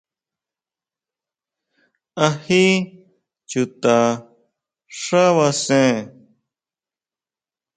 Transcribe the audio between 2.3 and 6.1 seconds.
jí chuta xábasen?